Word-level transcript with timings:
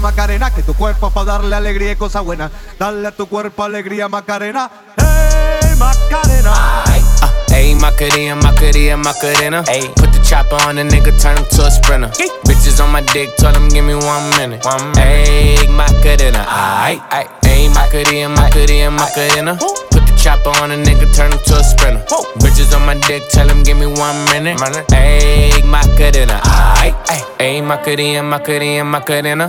Macarena, 0.00 0.50
que 0.52 0.62
tu 0.62 0.74
cuerpo 0.74 1.06
es 1.06 1.12
para 1.12 1.32
darle 1.32 1.54
alegría 1.54 1.92
y 1.92 1.96
cosas 1.96 2.24
buenas. 2.24 2.50
Dale 2.78 3.06
a 3.06 3.12
tu 3.12 3.28
cuerpo 3.28 3.62
alegría, 3.62 4.08
Macarena. 4.08 4.68
Hey, 4.96 5.76
Macarena. 5.78 6.84
Ayy, 7.52 7.74
Macarena, 7.76 8.34
Macarena, 8.34 8.96
Macarena. 8.96 9.62
Ayy, 9.68 9.88
put 9.94 10.10
the 10.10 10.20
chopper 10.24 10.56
on 10.66 10.76
the 10.76 10.82
nigga, 10.82 11.12
turn 11.20 11.36
him 11.36 11.44
to 11.50 11.66
a 11.66 11.70
sprinter. 11.70 12.08
Bitches 12.44 12.82
on 12.82 12.90
my 12.90 13.02
dick, 13.12 13.36
tell 13.36 13.54
him 13.54 13.68
give 13.68 13.84
me 13.84 13.94
one 13.94 14.30
minute. 14.36 14.64
One 14.64 14.90
minute. 14.92 15.28
Ayy, 15.28 15.68
Macarena, 15.68 16.44
aight, 16.48 17.00
aight. 17.10 17.28
Ayy, 17.42 17.68
Macarena, 17.72 18.28
Macarena, 18.30 18.90
Macarena. 18.90 19.58
Chopper 20.22 20.50
on 20.62 20.70
a 20.70 20.76
nigga, 20.76 21.12
turn 21.14 21.32
him 21.32 21.38
to 21.46 21.58
a 21.58 21.64
sprinter. 21.64 22.04
Bitches 22.38 22.74
on 22.76 22.86
my 22.86 22.94
dick, 23.08 23.28
tell 23.28 23.48
him 23.48 23.64
give 23.64 23.76
me 23.76 23.86
one 23.86 24.24
minute. 24.26 24.56
Ayy, 24.94 25.64
Macarena, 25.64 26.38
aight. 26.78 26.94
Ayy, 27.40 27.66
Macarena, 27.66 28.22
Macarena, 28.22 28.84
Macarena. 28.84 29.48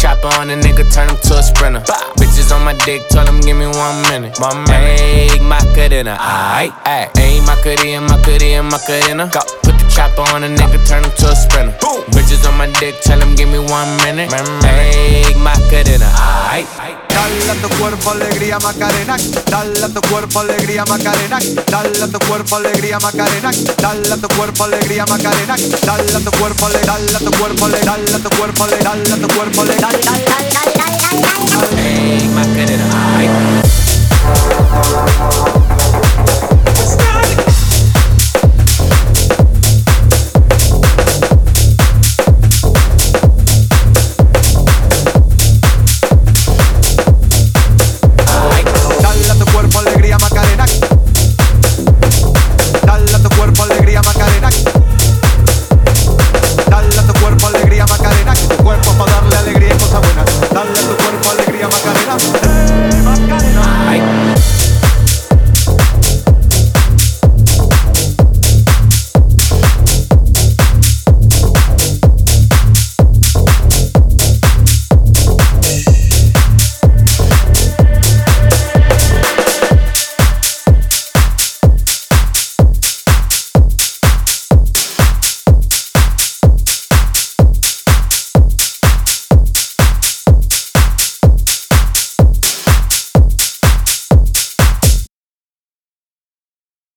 Chopper 0.00 0.28
on 0.40 0.48
a 0.48 0.54
nigga, 0.54 0.90
turn 0.90 1.10
him 1.10 1.16
to 1.28 1.36
a 1.36 1.42
sprinter. 1.42 1.80
Bitches 2.16 2.56
on 2.56 2.64
my 2.64 2.72
dick, 2.86 3.06
tell 3.08 3.26
him 3.26 3.38
give 3.42 3.54
me 3.54 3.66
one 3.66 4.00
minute. 4.08 4.40
One 4.40 4.64
minute. 4.64 4.98
Hey, 4.98 5.38
Macarena, 5.40 6.16
aight. 6.16 6.72
Hey, 7.18 7.40
Macarena, 7.44 8.00
Macarena, 8.00 8.62
Macarena. 8.62 9.30
Go. 9.30 9.69
Chopper 9.94 10.22
on 10.34 10.44
a 10.44 10.48
nigga, 10.48 10.78
turn 10.86 11.04
him 11.04 11.12
to 11.18 11.28
a 11.30 11.34
sprinter. 11.34 11.76
Boom. 11.80 12.04
Bitches 12.14 12.46
on 12.48 12.56
my 12.56 12.66
dick, 12.78 13.00
tell 13.02 13.20
him 13.20 13.34
give 13.34 13.48
me 13.48 13.58
one 13.58 13.90
minute. 14.04 14.32
Hey, 14.62 15.34
Macarena, 15.36 16.08
aight. 16.50 16.66
Dale 17.10 17.50
a 17.50 17.54
tu 17.60 17.68
cuerpo 17.76 18.10
alegría 18.10 18.58
Macarena, 18.60 19.16
dale 19.50 19.84
a 19.84 19.88
tu 19.88 20.00
cuerpo 20.00 20.40
alegría 20.40 20.84
Macarena, 20.84 21.38
dale 21.66 22.02
a 22.02 22.06
tu 22.06 22.18
cuerpo 22.20 22.56
alegría 22.56 22.98
Macarena, 23.00 23.50
dale 23.76 24.12
a 24.12 24.16
tu 24.16 24.28
cuerpo 24.28 24.64
alegría 24.64 25.04
Macarena, 25.06 25.56
dale 25.84 26.16
a 26.16 26.20
tu 26.20 26.30
cuerpo 26.30 26.68
le, 26.68 26.80
dale 26.80 27.16
a 27.16 27.18
tu 27.18 27.30
cuerpo 27.32 27.68
le, 27.68 27.80
dale 27.80 28.14
a 28.14 28.18
tu 28.18 28.30
cuerpo 28.30 28.66
le, 28.66 28.76
dale 28.78 29.12
a 29.12 29.16
tu 29.16 29.28
cuerpo 29.34 29.64
le, 29.64 29.76
dale, 29.76 29.98
dale, 29.98 30.24
dale, 30.24 30.48
dale, 30.54 30.72
dale, 30.78 31.20
dale. 31.20 31.76
Hey, 31.76 32.28
Macarena, 32.28 32.86
aight. 33.18 33.60